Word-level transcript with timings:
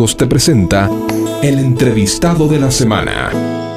Te 0.00 0.26
presenta 0.26 0.88
el 1.42 1.58
entrevistado 1.58 2.48
de 2.48 2.58
la 2.58 2.70
semana. 2.70 3.69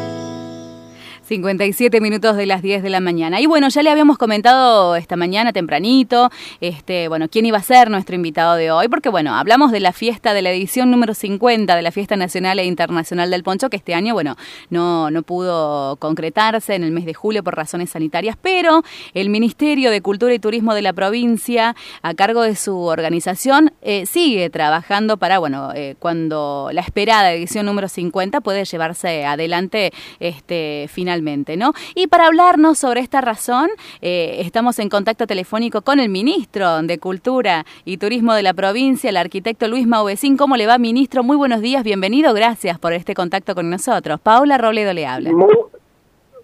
57 1.33 1.99
minutos 1.99 2.37
de 2.37 2.45
las 2.45 2.61
10 2.61 2.83
de 2.83 2.91
la 2.91 2.99
mañana. 2.99 3.41
Y 3.41 3.47
bueno, 3.47 3.67
ya 3.69 3.81
le 3.81 3.89
habíamos 3.89 4.19
comentado 4.19 4.95
esta 4.95 5.15
mañana 5.15 5.51
tempranito, 5.51 6.29
este, 6.61 7.07
bueno, 7.07 7.27
quién 7.27 7.47
iba 7.47 7.57
a 7.57 7.63
ser 7.63 7.89
nuestro 7.89 8.15
invitado 8.15 8.53
de 8.53 8.69
hoy, 8.69 8.87
porque 8.87 9.09
bueno, 9.09 9.33
hablamos 9.35 9.71
de 9.71 9.79
la 9.79 9.93
fiesta 9.93 10.35
de 10.35 10.43
la 10.43 10.51
edición 10.51 10.91
número 10.91 11.15
50 11.15 11.75
de 11.75 11.81
la 11.81 11.91
Fiesta 11.91 12.15
Nacional 12.17 12.59
e 12.59 12.65
Internacional 12.65 13.31
del 13.31 13.41
Poncho, 13.41 13.71
que 13.71 13.77
este 13.77 13.95
año, 13.95 14.13
bueno, 14.13 14.35
no, 14.69 15.09
no 15.09 15.23
pudo 15.23 15.95
concretarse 15.95 16.75
en 16.75 16.83
el 16.83 16.91
mes 16.91 17.05
de 17.05 17.15
julio 17.15 17.43
por 17.43 17.55
razones 17.55 17.89
sanitarias, 17.89 18.37
pero 18.39 18.83
el 19.15 19.31
Ministerio 19.31 19.89
de 19.89 20.01
Cultura 20.01 20.35
y 20.35 20.39
Turismo 20.39 20.75
de 20.75 20.83
la 20.83 20.93
provincia, 20.93 21.75
a 22.03 22.13
cargo 22.13 22.43
de 22.43 22.55
su 22.55 22.77
organización, 22.77 23.73
eh, 23.81 24.05
sigue 24.05 24.51
trabajando 24.51 25.17
para, 25.17 25.39
bueno, 25.39 25.71
eh, 25.73 25.95
cuando 25.97 26.69
la 26.71 26.81
esperada 26.81 27.33
edición 27.33 27.65
número 27.65 27.87
50 27.87 28.41
puede 28.41 28.65
llevarse 28.65 29.25
adelante 29.25 29.91
este 30.19 30.87
¿no? 31.23 31.73
Y 31.95 32.07
para 32.07 32.27
hablarnos 32.27 32.77
sobre 32.77 32.99
esta 32.99 33.21
razón, 33.21 33.69
eh, 34.01 34.41
estamos 34.41 34.77
en 34.79 34.89
contacto 34.89 35.25
telefónico 35.25 35.81
con 35.81 35.99
el 35.99 36.09
ministro 36.09 36.81
de 36.81 36.97
Cultura 36.99 37.65
y 37.85 37.97
Turismo 37.97 38.33
de 38.33 38.43
la 38.43 38.53
provincia, 38.53 39.09
el 39.09 39.17
arquitecto 39.17 39.67
Luis 39.67 39.87
Mauvecín. 39.87 40.35
¿Cómo 40.35 40.57
le 40.57 40.67
va, 40.67 40.77
ministro? 40.77 41.23
Muy 41.23 41.37
buenos 41.37 41.61
días, 41.61 41.83
bienvenido, 41.83 42.33
gracias 42.33 42.77
por 42.77 42.91
este 42.91 43.13
contacto 43.13 43.55
con 43.55 43.69
nosotros. 43.69 44.19
Paula 44.19 44.57
Robledo 44.57 44.91
le 44.93 45.07
habla. 45.07 45.31
Muy, 45.31 45.55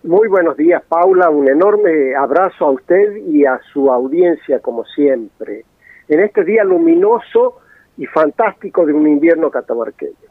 muy 0.03 0.27
buenos 0.29 0.55
días, 0.55 0.81
Paula. 0.87 1.29
Un 1.29 1.49
enorme 1.49 2.15
abrazo 2.15 2.65
a 2.65 2.71
usted 2.71 3.17
y 3.27 3.45
a 3.45 3.59
su 3.73 3.91
audiencia, 3.91 4.59
como 4.59 4.85
siempre, 4.85 5.65
en 6.07 6.21
este 6.21 6.45
día 6.45 6.63
luminoso 6.63 7.57
y 7.97 8.05
fantástico 8.05 8.85
de 8.85 8.93
un 8.93 9.07
invierno 9.09 9.51
catamarqueño. 9.51 10.28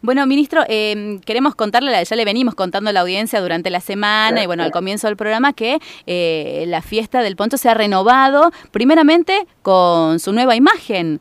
Bueno, 0.00 0.24
ministro, 0.26 0.60
eh, 0.68 1.18
queremos 1.26 1.56
contarle, 1.56 1.92
ya 2.04 2.16
le 2.16 2.24
venimos 2.24 2.54
contando 2.54 2.90
a 2.90 2.92
la 2.92 3.00
audiencia 3.00 3.40
durante 3.40 3.68
la 3.68 3.80
semana 3.80 4.42
y 4.44 4.46
bueno, 4.46 4.62
al 4.62 4.70
comienzo 4.70 5.08
del 5.08 5.16
programa 5.16 5.52
que 5.52 5.78
eh, 6.06 6.64
la 6.68 6.82
fiesta 6.82 7.20
del 7.20 7.34
Poncho 7.34 7.56
se 7.56 7.68
ha 7.68 7.74
renovado 7.74 8.50
primeramente 8.70 9.46
con 9.62 10.20
su 10.20 10.32
nueva 10.32 10.54
imagen. 10.54 11.18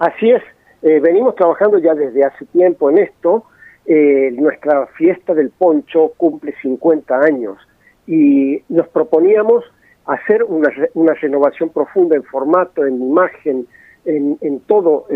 Así 0.00 0.30
es, 0.30 0.42
eh, 0.82 0.98
venimos 0.98 1.36
trabajando 1.36 1.78
ya 1.78 1.94
desde 1.94 2.24
hace 2.24 2.46
tiempo 2.46 2.90
en 2.90 2.98
esto. 2.98 3.44
nuestra 3.86 4.86
fiesta 4.98 5.32
del 5.32 5.50
Poncho 5.50 6.12
cumple 6.16 6.54
50 6.62 7.14
años 7.14 7.58
y 8.06 8.60
nos 8.68 8.88
proponíamos 8.88 9.64
hacer 10.06 10.42
una, 10.42 10.68
una 10.94 11.14
renovación 11.14 11.70
profunda 11.70 12.16
en 12.16 12.24
formato, 12.24 12.84
en 12.84 13.00
imagen, 13.00 13.66
en, 14.04 14.36
en 14.40 14.60
todo, 14.60 15.06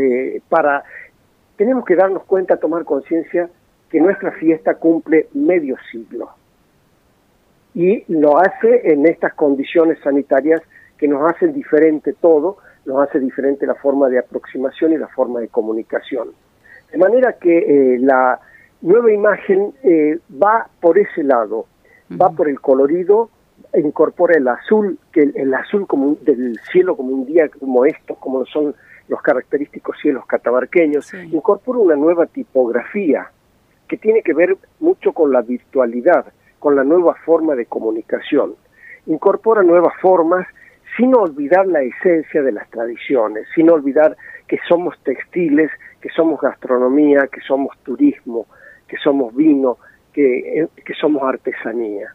para 0.49 0.85
tenemos 1.57 1.85
que 1.85 1.97
darnos 1.97 2.25
cuenta, 2.25 2.57
tomar 2.57 2.85
conciencia 2.85 3.49
que 3.91 4.01
nuestra 4.01 4.33
fiesta 4.33 4.75
cumple 4.75 5.29
medio 5.35 5.77
siglo. 5.91 6.31
Y 7.75 8.05
lo 8.13 8.39
hace 8.39 8.93
en 8.93 9.07
estas 9.07 9.35
condiciones 9.35 9.99
sanitarias 10.03 10.63
que 10.99 11.09
nos 11.09 11.29
hacen 11.31 11.53
diferente 11.53 12.13
todo, 12.13 12.59
nos 12.87 13.09
hace 13.09 13.19
diferente 13.19 13.67
la 13.67 13.75
forma 13.75 14.09
de 14.09 14.19
aproximación 14.19 14.93
y 14.93 14.99
la 14.99 15.09
forma 15.09 15.41
de 15.41 15.49
comunicación. 15.49 16.29
De 16.91 16.99
manera 16.99 17.35
que 17.35 17.59
eh, 17.95 17.99
la 17.99 18.39
nueva 18.83 19.13
imagen 19.13 19.73
eh, 19.83 20.19
va 20.31 20.69
por 20.81 20.99
ese 20.99 21.23
lado, 21.23 21.67
va 22.21 22.31
por 22.31 22.49
el 22.49 22.61
colorido, 22.61 23.31
incorpora 23.75 24.37
el 24.37 24.47
azul, 24.47 24.99
que 25.13 25.23
el, 25.35 25.55
azul 25.55 25.87
como 25.87 26.17
del 26.23 26.59
cielo 26.71 26.97
como 26.97 27.11
un 27.11 27.27
día 27.27 27.49
como 27.49 27.85
estos, 27.85 28.19
como 28.19 28.45
son 28.47 28.75
los 29.09 29.21
característicos 29.23 29.97
cielos 30.01 30.27
catamarqueños, 30.27 31.13
incorpora 31.15 31.79
una 31.79 31.97
nueva 31.97 32.27
tipografía 32.27 33.31
que 33.89 33.97
tiene 33.99 34.23
que 34.23 34.33
ver 34.33 34.57
mucho 34.81 35.13
con 35.13 35.31
la 35.33 35.43
virtualidad, 35.43 36.33
con 36.59 36.75
la 36.75 36.85
nueva 36.85 37.15
forma 37.25 37.55
de 37.55 37.67
comunicación. 37.67 38.55
Incorpora 39.07 39.63
nuevas 39.63 39.93
formas 40.01 40.47
sin 40.97 41.15
olvidar 41.15 41.67
la 41.67 41.83
esencia 41.83 42.43
de 42.43 42.53
las 42.53 42.71
tradiciones, 42.71 43.47
sin 43.55 43.71
olvidar 43.71 44.17
que 44.47 44.59
somos 44.69 44.99
textiles, 45.03 45.71
que 46.01 46.09
somos 46.11 46.41
gastronomía, 46.41 47.27
que 47.31 47.41
somos 47.41 47.77
turismo, 47.83 48.47
que 48.87 48.97
somos 48.99 49.35
vino, 49.35 49.79
que, 50.13 50.61
eh, 50.61 50.69
que 50.85 50.95
somos 50.95 51.23
artesanía. 51.23 52.15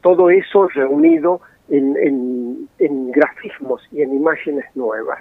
Todo 0.00 0.30
eso 0.30 0.68
reunido 0.68 1.40
en, 1.68 1.96
en, 1.96 2.68
en 2.78 3.10
grafismos 3.12 3.86
y 3.92 4.02
en 4.02 4.14
imágenes 4.14 4.64
nuevas. 4.74 5.18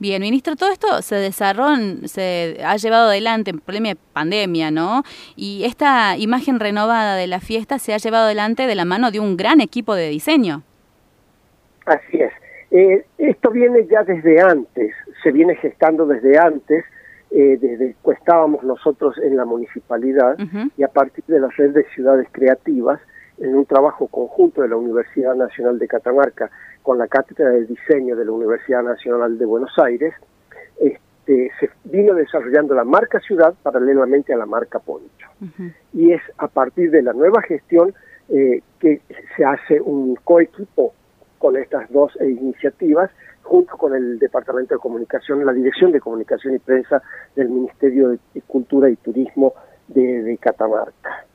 Bien, 0.00 0.20
ministro, 0.20 0.56
todo 0.56 0.72
esto 0.72 1.02
se 1.02 1.14
desarrolló, 1.16 2.08
se 2.08 2.58
ha 2.64 2.76
llevado 2.76 3.08
adelante 3.08 3.50
en 3.50 3.60
problema 3.60 3.94
pandemia, 4.12 4.70
¿no? 4.70 5.02
Y 5.36 5.64
esta 5.64 6.16
imagen 6.16 6.58
renovada 6.58 7.16
de 7.16 7.26
la 7.26 7.40
fiesta 7.40 7.78
se 7.78 7.94
ha 7.94 7.98
llevado 7.98 8.26
adelante 8.26 8.66
de 8.66 8.74
la 8.74 8.84
mano 8.84 9.10
de 9.10 9.20
un 9.20 9.36
gran 9.36 9.60
equipo 9.60 9.94
de 9.94 10.08
diseño. 10.08 10.62
Así 11.86 12.20
es. 12.20 12.32
Eh, 12.70 13.04
esto 13.18 13.50
viene 13.50 13.86
ya 13.88 14.02
desde 14.02 14.40
antes, 14.40 14.94
se 15.22 15.30
viene 15.30 15.54
gestando 15.56 16.06
desde 16.06 16.38
antes, 16.38 16.84
eh, 17.30 17.56
desde 17.60 17.94
que 18.04 18.10
estábamos 18.12 18.64
nosotros 18.64 19.16
en 19.18 19.36
la 19.36 19.44
municipalidad 19.44 20.36
y 20.76 20.82
a 20.82 20.88
partir 20.88 21.24
de 21.28 21.40
la 21.40 21.48
red 21.48 21.70
de 21.70 21.84
ciudades 21.94 22.26
creativas, 22.32 23.00
en 23.38 23.54
un 23.54 23.66
trabajo 23.66 24.06
conjunto 24.06 24.62
de 24.62 24.68
la 24.68 24.76
Universidad 24.76 25.34
Nacional 25.34 25.78
de 25.78 25.88
Catamarca 25.88 26.50
con 26.82 26.98
la 26.98 27.08
Cátedra 27.08 27.50
de 27.50 27.64
Diseño 27.64 28.16
de 28.16 28.24
la 28.24 28.32
Universidad 28.32 28.82
Nacional 28.82 29.38
de 29.38 29.44
Buenos 29.44 29.72
Aires, 29.78 30.14
este, 30.78 31.50
se 31.58 31.70
vino 31.84 32.14
desarrollando 32.14 32.74
la 32.74 32.84
marca 32.84 33.20
ciudad 33.20 33.54
paralelamente 33.62 34.32
a 34.32 34.36
la 34.36 34.46
marca 34.46 34.78
Poncho. 34.78 35.28
Y 35.92 36.12
es 36.12 36.22
a 36.38 36.48
partir 36.48 36.90
de 36.90 37.02
la 37.02 37.12
nueva 37.12 37.42
gestión 37.42 37.94
eh, 38.28 38.62
que 38.78 39.00
se 39.36 39.44
hace 39.44 39.80
un 39.80 40.16
coequipo 40.16 40.94
con 41.38 41.56
estas 41.56 41.90
dos 41.90 42.12
iniciativas, 42.20 43.10
junto 43.42 43.76
con 43.76 43.94
el 43.94 44.18
Departamento 44.18 44.74
de 44.74 44.80
Comunicación, 44.80 45.44
la 45.44 45.52
Dirección 45.52 45.92
de 45.92 46.00
Comunicación 46.00 46.54
y 46.54 46.58
Prensa 46.58 47.02
del 47.36 47.50
Ministerio 47.50 48.10
de 48.10 48.40
Cultura 48.46 48.88
y 48.88 48.96
Turismo 48.96 49.52
de 49.88 50.38
Catamarca. 50.40 51.26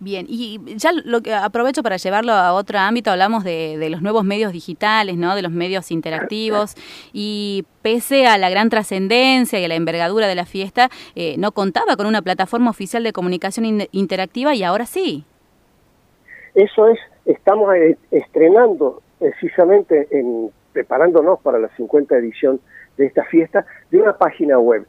Bien, 0.00 0.26
y 0.28 0.60
ya 0.76 0.90
lo 0.92 1.20
que 1.22 1.32
aprovecho 1.32 1.82
para 1.82 1.96
llevarlo 1.96 2.32
a 2.32 2.52
otro 2.52 2.78
ámbito, 2.78 3.10
hablamos 3.10 3.44
de, 3.44 3.88
los 3.90 4.02
nuevos 4.02 4.24
medios 4.24 4.52
digitales, 4.52 5.16
¿no? 5.16 5.36
de 5.36 5.42
los 5.42 5.52
medios 5.52 5.90
interactivos, 5.92 6.74
y 7.12 7.64
pese 7.80 8.26
a 8.26 8.36
la 8.36 8.50
gran 8.50 8.70
trascendencia 8.70 9.58
y 9.60 9.64
a 9.64 9.68
la 9.68 9.76
envergadura 9.76 10.26
de 10.26 10.34
la 10.34 10.46
fiesta, 10.46 10.90
eh, 11.14 11.36
no 11.38 11.52
contaba 11.52 11.96
con 11.96 12.06
una 12.06 12.22
plataforma 12.22 12.70
oficial 12.70 13.04
de 13.04 13.12
comunicación 13.12 13.86
interactiva 13.92 14.54
y 14.54 14.64
ahora 14.64 14.84
sí. 14.84 15.24
Eso 16.54 16.88
es, 16.88 16.98
estamos 17.24 17.74
eh, 17.74 17.96
estrenando 18.10 19.00
precisamente, 19.18 20.08
en, 20.10 20.50
preparándonos 20.72 21.40
para 21.40 21.58
la 21.58 21.68
50 21.76 22.16
edición 22.16 22.60
de 22.96 23.06
esta 23.06 23.24
fiesta, 23.24 23.64
de 23.90 24.00
una 24.00 24.16
página 24.18 24.58
web. 24.58 24.86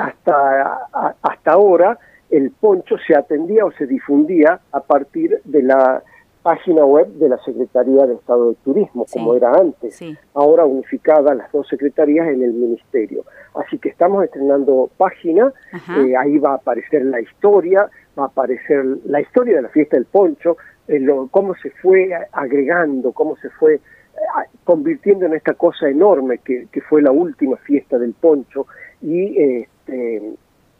hasta, 0.00 0.88
hasta 1.20 1.52
ahora 1.52 1.98
el 2.36 2.50
poncho 2.50 2.96
se 3.06 3.14
atendía 3.16 3.64
o 3.64 3.72
se 3.72 3.86
difundía 3.86 4.60
a 4.72 4.80
partir 4.80 5.40
de 5.44 5.62
la 5.62 6.02
página 6.42 6.84
web 6.84 7.06
de 7.14 7.28
la 7.28 7.38
Secretaría 7.38 8.06
de 8.06 8.14
Estado 8.14 8.50
de 8.50 8.56
Turismo, 8.64 9.06
como 9.10 9.34
era 9.34 9.52
antes, 9.52 9.98
ahora 10.34 10.66
unificada 10.66 11.32
las 11.34 11.50
dos 11.52 11.66
secretarías 11.68 12.28
en 12.28 12.42
el 12.42 12.52
Ministerio. 12.52 13.24
Así 13.54 13.78
que 13.78 13.88
estamos 13.88 14.24
estrenando 14.24 14.90
página, 14.96 15.52
eh, 15.72 16.16
ahí 16.16 16.38
va 16.38 16.50
a 16.50 16.56
aparecer 16.56 17.04
la 17.04 17.20
historia, 17.20 17.88
va 18.18 18.24
a 18.24 18.26
aparecer 18.26 18.84
la 19.06 19.20
historia 19.20 19.56
de 19.56 19.62
la 19.62 19.68
fiesta 19.68 19.96
del 19.96 20.06
poncho, 20.06 20.56
eh, 20.88 21.00
cómo 21.30 21.54
se 21.54 21.70
fue 21.70 22.10
agregando, 22.32 23.12
cómo 23.12 23.36
se 23.36 23.48
fue 23.50 23.76
eh, 23.76 23.80
convirtiendo 24.64 25.26
en 25.26 25.34
esta 25.34 25.54
cosa 25.54 25.88
enorme 25.88 26.38
que, 26.38 26.66
que 26.70 26.80
fue 26.80 27.00
la 27.00 27.12
última 27.12 27.56
fiesta 27.58 27.96
del 27.96 28.12
poncho 28.12 28.66
y 29.00 29.62
este, 29.62 30.34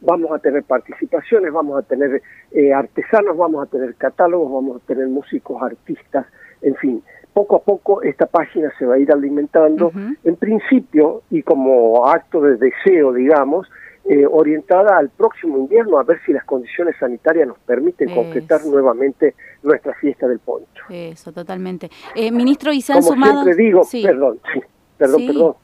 vamos 0.05 0.31
a 0.33 0.39
tener 0.39 0.63
participaciones, 0.65 1.53
vamos 1.53 1.79
a 1.79 1.83
tener 1.83 2.23
eh, 2.53 2.73
artesanos, 2.73 3.37
vamos 3.37 3.67
a 3.67 3.71
tener 3.71 3.95
catálogos, 3.97 4.53
vamos 4.53 4.83
a 4.83 4.87
tener 4.87 5.09
músicos, 5.09 5.63
artistas, 5.63 6.27
en 6.63 6.75
fin. 6.77 7.03
Poco 7.33 7.57
a 7.57 7.63
poco 7.63 8.03
esta 8.03 8.27
página 8.27 8.73
se 8.79 8.87
va 8.87 8.95
a 8.95 8.99
ir 8.99 9.11
alimentando, 9.11 9.91
en 10.23 10.37
principio, 10.37 11.23
y 11.31 11.43
como 11.43 12.07
acto 12.07 12.41
de 12.41 12.57
deseo, 12.57 13.13
digamos, 13.13 13.67
eh, 14.05 14.25
orientada 14.31 14.99
al 14.99 15.11
próximo 15.11 15.59
invierno, 15.59 15.99
a 15.99 16.05
ver 16.05 16.21
si 16.25 16.33
las 16.33 16.45
condiciones 16.45 16.95
sanitarias 17.01 17.49
nos 17.49 17.59
permiten 17.59 18.15
concretar 18.15 18.65
nuevamente 18.67 19.35
nuestra 19.65 19.95
fiesta 19.95 20.29
del 20.29 20.39
poncho. 20.39 20.85
Eso, 20.91 21.33
totalmente. 21.33 21.91
Eh, 22.15 22.31
ministro, 22.31 22.73
¿y 22.73 22.83
se 22.83 22.93
han 22.93 23.03
como 23.03 23.25
siempre 23.25 23.57
digo, 23.57 23.83
perdón, 23.91 24.39
sí, 24.53 24.61
perdón, 24.97 25.27
perdón 25.27 25.55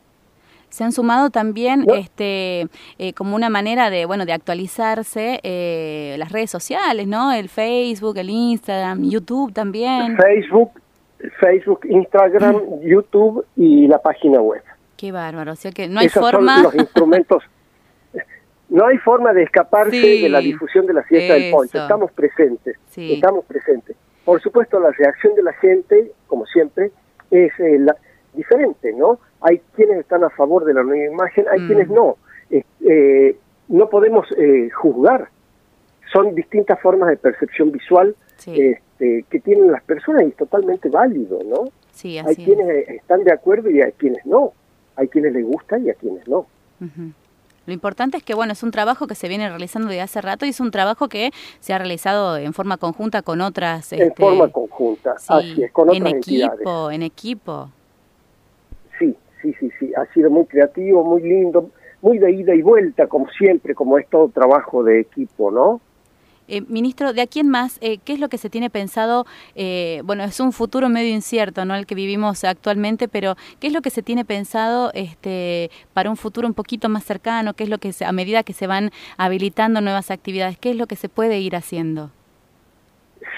se 0.70 0.84
han 0.84 0.92
sumado 0.92 1.30
también 1.30 1.84
este 1.94 2.68
eh, 2.98 3.12
como 3.14 3.36
una 3.36 3.50
manera 3.50 3.90
de 3.90 4.06
bueno 4.06 4.24
de 4.24 4.32
actualizarse 4.32 5.40
eh, 5.42 6.16
las 6.18 6.32
redes 6.32 6.50
sociales 6.50 7.06
no 7.06 7.32
el 7.32 7.48
Facebook 7.48 8.16
el 8.18 8.30
Instagram 8.30 9.02
YouTube 9.02 9.52
también. 9.52 10.16
Facebook 10.16 10.72
Facebook 11.38 11.80
Instagram 11.84 12.80
YouTube 12.82 13.44
y 13.56 13.86
la 13.86 13.98
página 13.98 14.40
web. 14.40 14.62
Qué 14.96 15.12
bárbaro 15.12 15.52
o 15.52 15.56
sea 15.56 15.72
que 15.72 15.88
no 15.88 16.00
hay 16.00 16.08
forma 16.08 16.56
son 16.56 16.62
los 16.64 16.74
instrumentos. 16.74 17.42
No 18.70 18.86
hay 18.86 18.98
forma 18.98 19.32
de 19.32 19.42
escaparse 19.42 19.96
de 19.96 20.28
la 20.28 20.38
difusión 20.38 20.86
de 20.86 20.94
la 20.94 21.02
fiesta 21.02 21.34
del 21.34 21.50
poncho. 21.50 21.76
Estamos 21.76 22.12
presentes, 22.12 22.76
estamos 22.96 23.44
presentes. 23.44 23.96
Por 24.24 24.40
supuesto, 24.40 24.78
la 24.78 24.92
reacción 24.92 25.34
de 25.34 25.42
la 25.42 25.52
gente, 25.54 26.12
como 26.28 26.46
siempre, 26.46 26.92
es 27.32 27.50
eh, 27.58 27.78
la, 27.80 27.96
diferente, 28.32 28.92
¿no? 28.92 29.18
Hay 29.40 29.60
quienes 29.74 29.98
están 29.98 30.24
a 30.24 30.30
favor 30.30 30.64
de 30.64 30.74
la 30.74 30.82
nueva 30.82 31.12
imagen, 31.12 31.46
hay 31.50 31.66
quienes 31.66 31.88
mm. 31.88 31.94
no. 31.94 32.16
Eh, 32.50 33.36
no 33.68 33.88
podemos 33.88 34.26
eh, 34.36 34.68
juzgar. 34.70 35.28
Son 36.12 36.34
distintas 36.34 36.80
formas 36.80 37.08
de 37.08 37.16
percepción 37.16 37.70
visual 37.70 38.16
este, 38.46 39.24
que 39.30 39.40
tienen 39.40 39.70
las 39.70 39.82
personas 39.84 40.24
y 40.24 40.26
es 40.26 40.36
totalmente 40.36 40.88
válido, 40.88 41.38
¿no? 41.44 41.70
Sí, 41.92 42.18
hay 42.18 42.34
quienes 42.34 42.88
están 42.88 43.22
de 43.22 43.32
acuerdo 43.32 43.70
y 43.70 43.80
hay 43.80 43.92
quienes 43.92 44.26
no. 44.26 44.52
Hay 44.96 45.08
quienes 45.08 45.32
les 45.32 45.44
gusta 45.44 45.78
y 45.78 45.88
a 45.88 45.94
quienes 45.94 46.26
no. 46.26 46.46
Lo 47.66 47.72
importante 47.72 48.16
es 48.16 48.22
que, 48.22 48.34
bueno, 48.34 48.52
es 48.52 48.62
un 48.62 48.70
trabajo 48.70 49.06
que 49.06 49.14
se 49.14 49.28
viene 49.28 49.48
realizando 49.48 49.88
desde 49.88 50.00
hace 50.00 50.20
rato 50.20 50.46
y 50.46 50.48
es 50.48 50.60
un 50.60 50.70
trabajo 50.70 51.08
que 51.08 51.30
se 51.60 51.72
ha 51.72 51.78
realizado 51.78 52.36
en 52.36 52.52
forma 52.52 52.76
conjunta 52.78 53.22
con 53.22 53.40
otras... 53.40 53.92
En 53.92 54.02
este, 54.02 54.22
forma 54.22 54.48
conjunta, 54.48 55.12
así 55.12 55.62
es, 55.62 55.70
con 55.70 55.88
otras 55.88 56.00
En 56.00 56.06
equipo, 56.16 56.90
en 56.90 57.02
equipo. 57.02 57.70
Sí, 59.42 59.54
sí, 59.58 59.70
sí, 59.78 59.92
ha 59.96 60.06
sido 60.12 60.30
muy 60.30 60.46
creativo, 60.46 61.04
muy 61.04 61.22
lindo, 61.22 61.70
muy 62.02 62.18
de 62.18 62.32
ida 62.32 62.54
y 62.54 62.62
vuelta, 62.62 63.06
como 63.06 63.28
siempre, 63.30 63.74
como 63.74 63.98
es 63.98 64.06
todo 64.08 64.28
trabajo 64.28 64.82
de 64.82 65.00
equipo, 65.00 65.50
¿no? 65.50 65.80
Eh, 66.50 66.62
ministro, 66.62 67.12
¿de 67.12 67.22
aquí 67.22 67.38
en 67.38 67.48
más 67.48 67.78
eh, 67.80 67.98
qué 67.98 68.12
es 68.12 68.18
lo 68.18 68.28
que 68.28 68.36
se 68.36 68.50
tiene 68.50 68.70
pensado? 68.70 69.24
Eh, 69.54 70.02
bueno, 70.04 70.24
es 70.24 70.40
un 70.40 70.50
futuro 70.50 70.88
medio 70.88 71.14
incierto, 71.14 71.64
¿no? 71.64 71.76
El 71.76 71.86
que 71.86 71.94
vivimos 71.94 72.42
actualmente, 72.42 73.06
pero 73.06 73.36
¿qué 73.60 73.68
es 73.68 73.72
lo 73.72 73.82
que 73.82 73.90
se 73.90 74.02
tiene 74.02 74.24
pensado 74.24 74.90
este, 74.94 75.70
para 75.94 76.10
un 76.10 76.16
futuro 76.16 76.48
un 76.48 76.54
poquito 76.54 76.88
más 76.88 77.04
cercano? 77.04 77.54
¿Qué 77.54 77.62
es 77.62 77.70
lo 77.70 77.78
que 77.78 77.92
a 78.04 78.12
medida 78.12 78.42
que 78.42 78.52
se 78.52 78.66
van 78.66 78.90
habilitando 79.16 79.80
nuevas 79.80 80.10
actividades, 80.10 80.58
qué 80.58 80.70
es 80.70 80.76
lo 80.76 80.88
que 80.88 80.96
se 80.96 81.08
puede 81.08 81.38
ir 81.38 81.54
haciendo? 81.54 82.10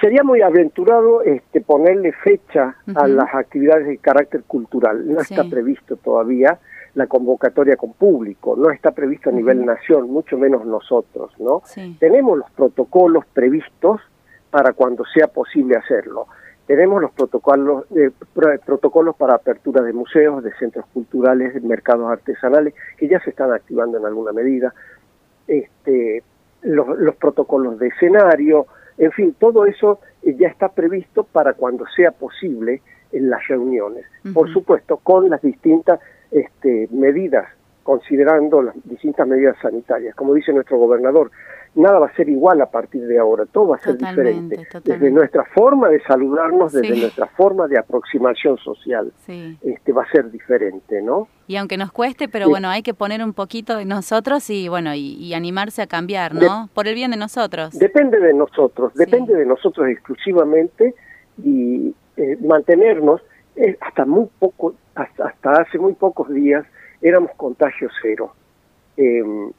Sería 0.02 0.24
muy 0.24 0.42
aventurado 0.42 1.22
este, 1.22 1.60
ponerle 1.60 2.10
fecha 2.12 2.74
a 2.92 3.06
las 3.06 3.32
actividades 3.34 3.86
de 3.86 3.98
carácter 3.98 4.42
cultural. 4.42 5.06
No 5.06 5.20
está 5.20 5.44
previsto 5.44 5.96
todavía 5.96 6.58
la 6.94 7.06
convocatoria 7.06 7.76
con 7.76 7.92
público, 7.92 8.56
no 8.56 8.70
está 8.70 8.90
previsto 8.90 9.30
a 9.30 9.32
nivel 9.32 9.64
nación, 9.64 10.10
mucho 10.10 10.36
menos 10.36 10.66
nosotros, 10.66 11.30
¿no? 11.38 11.62
Tenemos 12.00 12.36
los 12.36 12.50
protocolos 12.50 13.24
previstos 13.32 14.00
para 14.50 14.72
cuando 14.72 15.04
sea 15.04 15.28
posible 15.28 15.76
hacerlo. 15.76 16.26
Tenemos 16.66 17.00
los 17.00 17.12
protocolos, 17.12 17.84
eh, 17.96 18.10
protocolos 18.66 19.16
para 19.16 19.34
apertura 19.34 19.82
de 19.82 19.92
museos, 19.92 20.42
de 20.42 20.52
centros 20.54 20.84
culturales, 20.92 21.54
de 21.54 21.60
mercados 21.60 22.10
artesanales, 22.10 22.74
que 22.96 23.08
ya 23.08 23.20
se 23.20 23.30
están 23.30 23.52
activando 23.52 23.98
en 23.98 24.06
alguna 24.06 24.32
medida. 24.32 24.74
Este, 25.46 26.22
los, 26.62 27.16
protocolos 27.16 27.78
de 27.78 27.88
escenario, 27.88 28.66
en 29.02 29.10
fin, 29.10 29.34
todo 29.36 29.66
eso 29.66 29.98
eh, 30.22 30.36
ya 30.38 30.46
está 30.46 30.68
previsto 30.68 31.24
para 31.24 31.54
cuando 31.54 31.84
sea 31.96 32.12
posible 32.12 32.82
en 33.10 33.30
las 33.30 33.46
reuniones. 33.48 34.06
Por 34.32 34.50
supuesto, 34.52 34.98
con 34.98 35.28
las 35.28 35.42
distintas 35.42 35.98
este, 36.30 36.88
medidas, 36.92 37.46
considerando 37.82 38.62
las 38.62 38.74
distintas 38.84 39.26
medidas 39.26 39.56
sanitarias. 39.60 40.14
Como 40.14 40.34
dice 40.34 40.52
nuestro 40.52 40.78
gobernador, 40.78 41.30
nada 41.74 41.98
va 41.98 42.06
a 42.06 42.14
ser 42.14 42.28
igual 42.28 42.60
a 42.60 42.66
partir 42.66 43.06
de 43.06 43.18
ahora, 43.18 43.46
todo 43.46 43.68
va 43.68 43.76
a 43.76 43.78
ser 43.78 43.96
diferente. 43.96 44.66
Desde 44.84 45.10
nuestra 45.10 45.44
forma 45.44 45.88
de 45.88 46.00
saludarnos, 46.02 46.72
desde 46.72 46.96
nuestra 46.96 47.26
forma 47.26 47.66
de 47.66 47.78
aproximación 47.78 48.58
social, 48.58 49.12
este, 49.26 49.92
va 49.92 50.02
a 50.02 50.10
ser 50.10 50.30
diferente, 50.30 51.00
¿no? 51.02 51.28
Y 51.46 51.56
aunque 51.56 51.76
nos 51.76 51.92
cueste, 51.92 52.28
pero 52.28 52.48
bueno, 52.48 52.68
hay 52.68 52.82
que 52.82 52.94
poner 52.94 53.22
un 53.22 53.32
poquito 53.32 53.76
de 53.76 53.84
nosotros 53.84 54.48
y 54.50 54.68
bueno, 54.68 54.94
y, 54.94 55.32
animarse 55.32 55.80
a 55.80 55.86
cambiar, 55.86 56.34
¿no? 56.34 56.68
Por 56.74 56.88
el 56.88 56.94
bien 56.94 57.10
de 57.10 57.16
nosotros. 57.16 57.78
Depende 57.78 58.20
de 58.20 58.34
nosotros, 58.34 58.92
depende 58.94 59.34
de 59.34 59.46
nosotros 59.46 59.88
exclusivamente 59.88 60.94
y 61.42 61.94
eh, 62.16 62.36
mantenernos 62.40 63.22
eh, 63.56 63.76
hasta 63.80 64.04
muy 64.04 64.28
poco, 64.38 64.74
hasta, 64.94 65.28
hasta, 65.28 65.52
hace 65.62 65.78
muy 65.78 65.94
pocos 65.94 66.28
días 66.32 66.66
éramos 67.02 67.32
contagio 67.36 67.88
cero. 68.00 68.32
Em, 68.96 69.50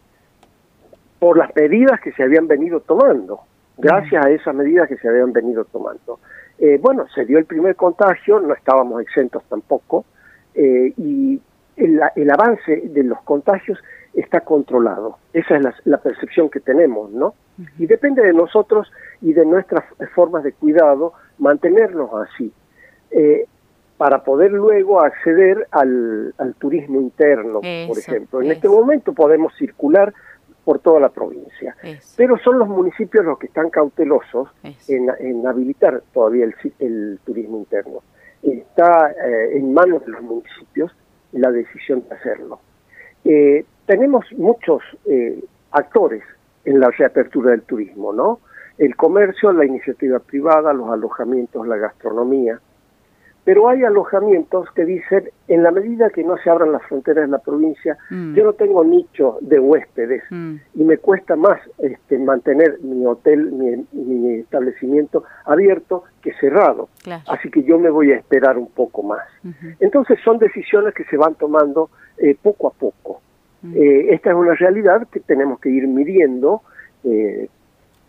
por 1.20 1.38
las 1.38 1.56
medidas 1.56 2.00
que 2.02 2.12
se 2.14 2.24
habían 2.24 2.48
venido 2.48 2.80
tomando, 2.82 3.42
gracias 3.78 4.26
a 4.26 4.30
esas 4.30 4.54
medidas 4.56 4.88
que 4.90 4.98
se 4.98 5.08
habían 5.08 5.32
venido 5.32 5.66
tomando. 5.66 6.20
Eh, 6.60 6.80
bueno, 6.82 7.08
se 7.14 7.26
dio 7.26 7.38
el 7.38 7.46
primer 7.46 7.76
contagio, 7.76 8.40
no 8.40 8.54
estábamos 8.54 9.02
exentos 9.02 9.44
tampoco, 9.50 10.06
eh, 10.54 10.94
y 10.98 11.42
el, 11.78 12.02
el, 12.16 12.32
avance 12.32 12.76
de 12.76 13.04
los 13.04 13.22
contagios 13.22 13.80
está 14.14 14.42
controlado. 14.42 15.18
Esa 15.34 15.58
es 15.58 15.66
la, 15.86 15.98
percepción 15.98 16.50
que 16.50 16.60
tenemos, 16.60 17.12
¿no? 17.12 17.34
Y 17.78 17.86
depende 17.86 18.22
de 18.22 18.34
nosotros 18.34 18.92
y 19.22 19.34
de 19.34 19.46
nuestras 19.46 19.84
formas 20.14 20.44
de 20.44 20.54
cuidado 20.54 21.14
mantenernos 21.40 22.10
así. 22.14 22.52
Eh, 23.12 23.46
para 24.04 24.22
poder 24.22 24.52
luego 24.52 25.00
acceder 25.00 25.66
al, 25.72 26.34
turismo 26.60 27.00
interno, 27.00 27.62
por 27.88 27.98
ejemplo. 27.98 28.42
En 28.42 28.52
este 28.52 28.68
momento 28.68 29.14
podemos 29.14 29.56
circular 29.56 30.14
por 30.66 30.80
toda 30.80 31.00
la 31.00 31.08
provincia, 31.08 31.74
pero 32.18 32.38
son 32.40 32.60
los 32.60 32.68
municipios 32.68 33.24
los 33.24 33.40
que 33.40 33.48
están 33.48 33.70
cautelosos 33.70 34.50
en, 34.90 35.48
habilitar 35.48 36.04
todavía 36.14 36.50
el, 36.80 37.20
turismo 37.24 37.60
interno. 37.60 38.02
Está 38.42 39.10
eh, 39.12 39.58
en 39.58 39.74
manos 39.74 40.06
de 40.06 40.12
los 40.12 40.22
municipios 40.22 40.94
la 41.32 41.50
decisión 41.50 42.04
de 42.10 42.14
hacerlo. 42.14 42.60
Eh, 43.24 43.64
tenemos 43.86 44.26
muchos 44.34 44.82
eh, 45.06 45.42
actores 45.72 46.24
en 46.66 46.82
la 46.82 46.92
reapertura 46.92 47.52
del 47.52 47.62
turismo, 47.62 48.12
¿no? 48.12 48.42
El 48.78 48.98
comercio, 48.98 49.54
la 49.54 49.64
iniciativa 49.64 50.20
privada, 50.20 50.74
los 50.74 50.90
alojamientos, 50.90 51.66
la 51.66 51.78
gastronomía, 51.78 52.60
pero 53.44 53.68
hay 53.68 53.84
alojamientos 53.84 54.70
que 54.72 54.86
dicen, 54.86 55.30
en 55.48 55.64
la 55.64 55.72
medida 55.72 56.10
que 56.10 56.24
no 56.24 56.38
se 56.38 56.50
abran 56.50 56.72
las 56.72 56.82
fronteras 56.84 57.26
de 57.26 57.32
la 57.32 57.40
provincia, 57.40 57.98
mm. 58.10 58.36
yo 58.36 58.46
no 58.46 58.54
tengo 58.54 58.84
nicho 58.86 59.38
de 59.42 59.60
huéspedes 59.60 60.24
mm. 60.30 60.56
y 60.76 60.84
me 60.84 60.98
cuesta 60.98 61.36
más 61.36 61.60
este, 61.80 62.18
mantener 62.20 62.80
mi 62.82 63.06
hotel, 63.06 63.52
mi, 63.92 64.34
establecimiento 64.36 65.24
abierto 65.46 66.04
que 66.22 66.34
cerrado. 66.34 66.90
Así 67.28 67.50
que 67.50 67.64
yo 67.64 67.78
me 67.80 67.90
voy 67.90 68.12
a 68.12 68.18
esperar 68.18 68.58
un 68.58 68.70
poco 68.70 69.04
más. 69.04 69.28
Entonces 69.80 70.20
son 70.24 70.38
decisiones 70.38 70.94
que 70.94 71.04
se 71.06 71.18
van 71.18 71.36
tomando 71.36 71.90
eh, 72.18 72.36
poco 72.42 72.68
a 72.68 72.72
poco. 72.72 73.22
Mm. 73.62 73.74
Eh, 73.76 74.14
esta 74.14 74.30
es 74.30 74.36
una 74.36 74.54
realidad 74.54 75.08
que 75.12 75.20
tenemos 75.20 75.60
que 75.60 75.70
ir 75.70 75.88
midiendo 75.88 76.62
eh, 77.04 77.50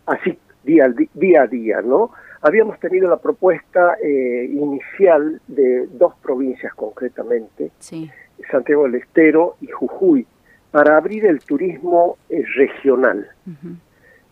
así 0.05 0.37
día, 0.63 0.93
día 1.13 1.43
a 1.43 1.47
día, 1.47 1.81
¿no? 1.81 2.11
Habíamos 2.45 2.79
tenido 2.79 3.09
la 3.09 3.17
propuesta 3.17 3.97
eh, 4.03 4.47
inicial 4.51 5.41
de 5.47 5.87
dos 5.87 6.13
provincias 6.21 6.75
concretamente, 6.75 7.71
Santiago 8.51 8.83
del 8.83 9.01
Estero 9.01 9.55
y 9.61 9.67
Jujuy, 9.67 10.27
para 10.69 10.95
abrir 10.95 11.25
el 11.25 11.39
turismo 11.39 12.17
eh, 12.29 12.43
regional. 12.55 13.27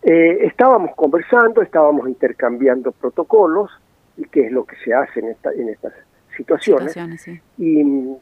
Eh, 0.00 0.46
estábamos 0.46 0.94
conversando, 0.94 1.60
estábamos 1.60 2.08
intercambiando 2.08 2.92
protocolos, 2.92 3.72
y 4.16 4.22
qué 4.26 4.46
es 4.46 4.52
lo 4.52 4.64
que 4.64 4.76
se 4.84 4.94
hace 4.94 5.18
en, 5.18 5.30
esta, 5.30 5.50
en 5.50 5.70
estas 5.70 5.94
situaciones, 6.36 6.96
y, 7.58 8.14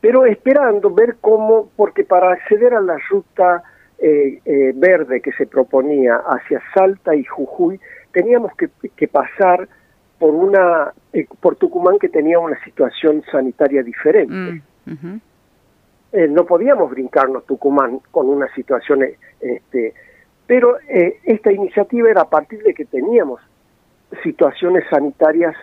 pero 0.00 0.26
esperando 0.26 0.90
ver 0.90 1.14
cómo, 1.20 1.70
porque 1.76 2.02
para 2.02 2.32
acceder 2.32 2.74
a 2.74 2.80
la 2.80 2.98
ruta 3.08 3.62
verde 4.00 5.20
que 5.20 5.32
se 5.32 5.46
proponía 5.46 6.22
hacia 6.28 6.62
Salta 6.72 7.16
y 7.16 7.24
Jujuy, 7.24 7.80
teníamos 8.12 8.52
que, 8.56 9.08
pasar 9.08 9.68
por 10.18 10.34
una 10.34 10.92
eh, 11.12 11.26
por 11.40 11.56
Tucumán 11.56 11.98
que 11.98 12.08
tenía 12.08 12.38
una 12.38 12.62
situación 12.64 13.22
sanitaria 13.30 13.82
diferente. 13.82 14.62
Mm, 14.86 15.16
eh, 16.12 16.28
no 16.28 16.44
podíamos 16.44 16.90
brincarnos 16.90 17.46
Tucumán 17.46 18.00
con 18.10 18.28
una 18.28 18.52
situación, 18.54 19.04
eh, 19.04 19.18
este, 19.40 19.94
pero 20.46 20.78
esta 21.24 21.52
iniciativa 21.52 22.10
era 22.10 22.22
a 22.22 22.28
partir 22.28 22.62
de 22.62 22.72
que 22.72 22.86
teníamos 22.86 23.40
situaciones 24.22 24.84
sanitarias 24.88 25.54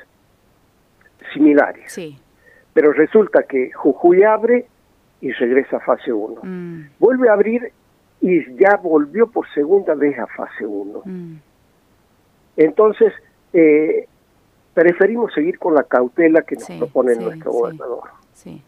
similares. 1.33 1.91
Sí. 1.91 2.19
Pero 2.73 2.93
resulta 2.93 3.43
que 3.43 3.71
Jujuy 3.71 4.23
abre 4.23 4.67
y 5.21 5.31
regresa 5.31 5.77
a 5.77 5.79
fase 5.79 6.13
1. 6.13 6.41
Mm. 6.43 6.81
Vuelve 6.99 7.29
a 7.29 7.33
abrir 7.33 7.71
y 8.21 8.55
ya 8.55 8.77
volvió 8.77 9.27
por 9.27 9.47
segunda 9.53 9.95
vez 9.95 10.17
a 10.19 10.27
fase 10.27 10.65
1. 10.65 11.01
Entonces, 12.57 13.13
eh, 13.53 14.07
preferimos 14.73 15.33
seguir 15.33 15.59
con 15.59 15.75
la 15.75 15.83
cautela 15.83 16.41
que 16.41 16.55
nos 16.55 16.69
propone 16.71 17.15
nuestro 17.15 17.51
gobernador. 17.51 18.09
Sí. 18.33 18.61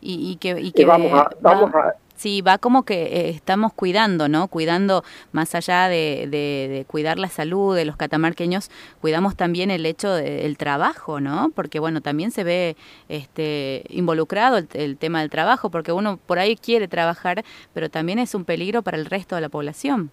Y, 0.00 0.36
que, 0.36 0.60
y 0.60 0.72
que 0.72 0.84
vamos 0.84 1.12
a, 1.12 1.28
vamos 1.40 1.74
a 1.74 1.94
Sí, 2.18 2.42
va 2.42 2.58
como 2.58 2.82
que 2.82 3.04
eh, 3.04 3.28
estamos 3.28 3.72
cuidando, 3.72 4.28
¿no? 4.28 4.48
Cuidando 4.48 5.04
más 5.30 5.54
allá 5.54 5.88
de, 5.88 6.26
de, 6.28 6.84
cuidar 6.88 7.16
la 7.16 7.28
salud 7.28 7.76
de 7.76 7.84
los 7.84 7.96
catamarqueños, 7.96 8.72
cuidamos 9.00 9.36
también 9.36 9.70
el 9.70 9.86
hecho 9.86 10.12
del 10.12 10.58
trabajo, 10.58 11.20
¿no? 11.20 11.52
Porque 11.54 11.78
bueno, 11.78 12.00
también 12.00 12.32
se 12.32 12.42
ve 12.42 12.76
este 13.08 13.84
involucrado 13.88 14.58
el, 14.74 14.96
tema 14.96 15.20
del 15.20 15.30
trabajo, 15.30 15.70
porque 15.70 15.92
uno 15.92 16.18
por 16.26 16.40
ahí 16.40 16.56
quiere 16.56 16.88
trabajar, 16.88 17.44
pero 17.72 17.88
también 17.88 18.18
es 18.18 18.34
un 18.34 18.44
peligro 18.44 18.82
para 18.82 18.96
el 18.96 19.06
resto 19.06 19.36
de 19.36 19.42
la 19.42 19.48
población. 19.48 20.10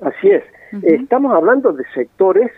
Así 0.00 0.30
es. 0.30 0.44
Estamos 0.82 1.32
hablando 1.34 1.72
de 1.72 1.84
sectores 1.94 2.50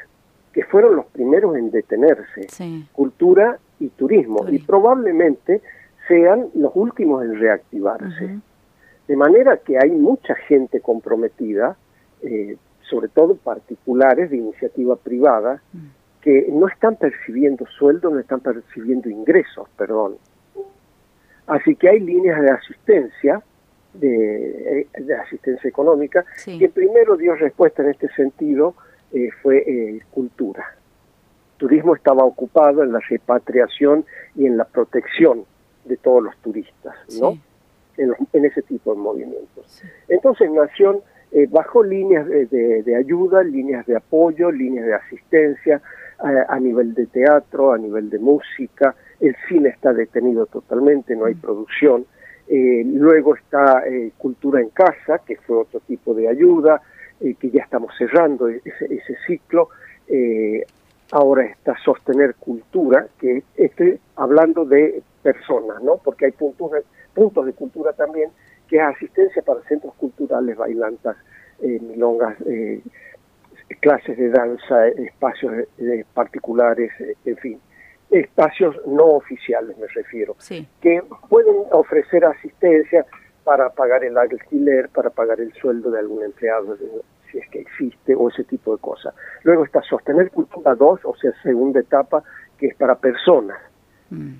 que 0.53 0.65
fueron 0.65 0.97
los 0.97 1.07
primeros 1.07 1.57
en 1.57 1.71
detenerse, 1.71 2.47
cultura 2.93 3.59
y 3.79 3.89
turismo, 3.89 4.47
y 4.49 4.59
probablemente 4.59 5.63
sean 6.09 6.49
los 6.55 6.73
últimos 6.75 7.25
en 7.25 7.39
reactivarse. 7.39 8.41
De 9.07 9.17
manera 9.17 9.59
que 9.59 9.79
hay 9.79 9.91
mucha 9.91 10.35
gente 10.35 10.81
comprometida, 10.81 11.77
eh, 12.23 12.57
sobre 12.83 13.09
todo 13.09 13.37
particulares 13.37 14.31
de 14.31 14.39
iniciativa 14.39 14.97
privada, 14.97 15.63
mm. 15.73 15.79
que 16.23 16.49
no 16.51 16.69
están 16.69 16.97
percibiendo 16.97 17.67
sueldo, 17.67 18.11
no 18.11 18.19
están 18.19 18.41
percibiendo 18.41 19.09
ingresos, 19.09 19.69
perdón. 19.77 20.17
Así 21.47 21.77
que 21.77 21.89
hay 21.89 22.01
líneas 22.01 22.41
de 22.41 22.51
asistencia, 22.51 23.43
de, 24.01 24.81
eh, 24.81 25.15
asistencia 25.23 25.69
económica, 25.69 26.25
que 26.45 26.69
primero 26.69 27.17
dio 27.17 27.35
respuesta 27.35 27.83
en 27.83 27.91
este 27.91 28.09
sentido 28.11 28.75
eh, 29.13 29.31
fue 29.43 30.01
cultura. 30.11 30.65
Turismo 31.57 31.95
estaba 31.95 32.25
ocupado 32.25 32.83
en 32.83 32.93
la 32.93 33.01
repatriación 33.01 34.05
y 34.37 34.47
en 34.47 34.57
la 34.57 34.65
protección 34.65 35.45
de 35.85 35.97
todos 35.97 36.23
los 36.23 36.37
turistas, 36.39 36.95
¿no? 37.21 37.39
En, 37.97 38.45
ese 38.45 38.63
tipo 38.63 38.95
de 38.95 39.01
movimientos. 39.01 39.83
Entonces 40.09 40.49
Nación 40.53 41.01
eh, 41.33 41.49
bajó 41.51 41.83
líneas 41.83 42.29
de, 42.29 42.95
ayuda, 42.97 43.43
líneas 43.43 43.85
de 43.87 43.97
apoyo, 43.97 44.53
líneas 44.53 44.87
de 44.87 44.95
asistencia 44.95 45.83
a 46.19 46.59
nivel 46.59 46.95
de 46.95 47.07
teatro, 47.07 47.73
a 47.73 47.79
nivel 47.79 48.11
de 48.11 48.19
música, 48.19 48.97
el 49.21 49.37
cine 49.49 49.71
está 49.71 49.93
detenido 49.93 50.47
totalmente, 50.47 51.15
no 51.17 51.27
hay 51.27 51.35
mm. 51.35 51.41
producción. 51.41 52.07
Eh, 52.49 52.83
luego 52.85 53.37
está 53.37 53.87
eh, 53.87 54.13
Cultura 54.17 54.61
en 54.61 54.71
Casa, 54.71 55.21
que 55.27 55.37
fue 55.37 55.59
otro 55.59 55.81
tipo 55.81 56.15
de 56.15 56.29
ayuda, 56.29 56.81
que 57.21 57.51
ya 57.51 57.65
estamos 57.65 57.93
cerrando 57.99 58.47
ese, 58.47 58.85
ese 58.85 59.17
ciclo. 59.27 59.71
ahora 61.11 61.47
está 61.47 61.77
Sostener 61.85 62.37
Cultura, 62.37 63.09
que 63.19 63.43
estoy 63.57 63.99
hablando 64.15 64.65
de 64.65 65.03
personas, 65.23 65.83
¿no? 65.83 65.97
Porque 65.99 66.27
hay 66.27 66.33
puntos 66.33 66.71
de, 66.71 66.85
puntos 67.15 67.45
de 67.47 67.53
cultura 67.53 67.93
también, 67.93 68.31
que 68.69 68.77
es 68.77 68.83
asistencia 68.83 69.43
para 69.43 69.61
centros 69.63 69.95
culturales, 69.95 70.57
bailantas, 70.57 71.17
eh, 71.61 71.81
milongas, 71.81 72.37
eh, 72.47 72.81
clases 73.81 74.17
de 74.17 74.31
danza, 74.31 74.89
espacios 74.89 75.67
particulares, 76.15 76.91
eh, 77.01 77.15
en 77.25 77.37
fin, 77.37 77.61
espacios 78.11 78.77
no 78.87 79.05
oficiales 79.05 79.77
me 79.79 79.87
refiero, 79.89 80.37
que 80.81 81.03
pueden 81.29 81.57
ofrecer 81.73 82.25
asistencia 82.25 83.05
para 83.45 83.71
pagar 83.71 84.05
el 84.05 84.17
alquiler, 84.17 84.89
para 84.91 85.11
pagar 85.11 85.41
el 85.41 85.53
sueldo 85.55 85.91
de 85.91 86.01
algún 86.01 86.23
empleado, 86.23 86.77
si 87.31 87.39
es 87.39 87.49
que 87.51 87.61
existe, 87.61 88.15
o 88.15 88.29
ese 88.29 88.45
tipo 88.45 88.75
de 88.75 88.81
cosas. 88.81 89.15
Luego 89.43 89.65
está 89.65 89.83
sostener 89.83 90.31
cultura 90.31 90.75
2, 90.75 91.01
o 91.05 91.17
sea, 91.17 91.33
segunda 91.43 91.81
etapa, 91.81 92.23
que 92.59 92.67
es 92.67 92.75
para 92.77 92.97
personas. 92.97 93.59
Mm. 94.11 94.35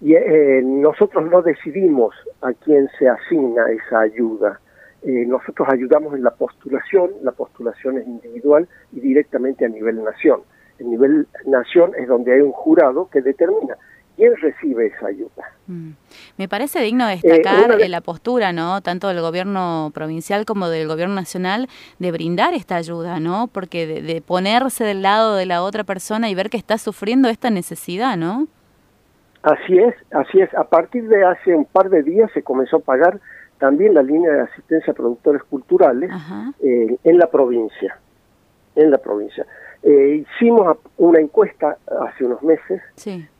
Y 0.00 0.14
eh, 0.14 0.62
nosotros 0.64 1.30
no 1.30 1.42
decidimos 1.42 2.14
a 2.42 2.52
quién 2.52 2.88
se 2.98 3.08
asigna 3.08 3.70
esa 3.70 4.00
ayuda. 4.00 4.60
Eh, 5.02 5.24
nosotros 5.26 5.68
ayudamos 5.70 6.14
en 6.14 6.22
la 6.22 6.30
postulación, 6.30 7.10
la 7.22 7.32
postulación 7.32 7.98
es 7.98 8.06
individual 8.06 8.68
y 8.92 9.00
directamente 9.00 9.64
a 9.64 9.68
nivel 9.68 10.02
nación. 10.02 10.40
El 10.84 10.90
nivel 10.90 11.26
nación 11.46 11.92
es 11.98 12.08
donde 12.08 12.34
hay 12.34 12.40
un 12.40 12.52
jurado 12.52 13.08
que 13.10 13.22
determina 13.22 13.76
quién 14.16 14.36
recibe 14.36 14.86
esa 14.86 15.06
ayuda. 15.06 15.50
Mm. 15.66 15.90
Me 16.36 16.48
parece 16.48 16.80
digno 16.80 17.06
destacar 17.06 17.80
eh, 17.80 17.88
la 17.88 18.00
postura, 18.00 18.52
¿no? 18.52 18.80
Tanto 18.80 19.08
del 19.08 19.20
gobierno 19.20 19.90
provincial 19.94 20.44
como 20.44 20.68
del 20.68 20.86
gobierno 20.86 21.14
nacional 21.14 21.68
de 21.98 22.12
brindar 22.12 22.54
esta 22.54 22.76
ayuda, 22.76 23.18
¿no? 23.18 23.48
Porque 23.48 23.86
de, 23.86 24.02
de 24.02 24.20
ponerse 24.20 24.84
del 24.84 25.02
lado 25.02 25.34
de 25.36 25.46
la 25.46 25.62
otra 25.62 25.84
persona 25.84 26.28
y 26.28 26.34
ver 26.34 26.50
que 26.50 26.56
está 26.56 26.78
sufriendo 26.78 27.28
esta 27.28 27.50
necesidad, 27.50 28.16
¿no? 28.16 28.46
Así 29.42 29.78
es, 29.78 29.94
así 30.12 30.40
es. 30.40 30.52
A 30.54 30.64
partir 30.64 31.08
de 31.08 31.24
hace 31.24 31.54
un 31.54 31.64
par 31.64 31.90
de 31.90 32.02
días 32.02 32.30
se 32.32 32.42
comenzó 32.42 32.76
a 32.76 32.80
pagar 32.80 33.20
también 33.58 33.94
la 33.94 34.02
línea 34.02 34.30
de 34.30 34.40
asistencia 34.42 34.92
a 34.92 34.96
productores 34.96 35.42
culturales 35.44 36.10
eh, 36.60 36.96
en 37.02 37.18
la 37.18 37.30
provincia. 37.30 37.98
En 38.74 38.90
la 38.90 38.98
provincia. 38.98 39.46
Eh, 39.84 40.24
hicimos 40.24 40.78
una 40.96 41.20
encuesta 41.20 41.76
hace 42.00 42.24
unos 42.24 42.42
meses 42.42 42.80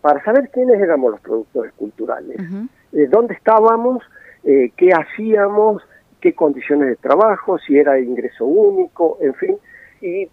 para 0.02 0.22
saber 0.22 0.50
quiénes 0.50 0.78
éramos 0.78 1.12
los 1.12 1.20
productores 1.20 1.72
culturales, 1.72 2.38
eh, 2.92 3.06
dónde 3.08 3.34
estábamos, 3.34 4.02
qué 4.42 4.92
hacíamos, 4.92 5.82
qué 6.20 6.34
condiciones 6.34 6.88
de 6.88 6.96
trabajo, 6.96 7.58
si 7.58 7.78
era 7.78 7.98
ingreso 7.98 8.44
único, 8.44 9.16
en 9.22 9.34
fin. 9.34 9.56
Y 10.02 10.28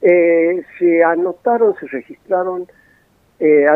se 0.00 1.04
anotaron, 1.04 1.74
se 1.78 1.86
registraron 1.86 2.66
eh, 3.38 3.66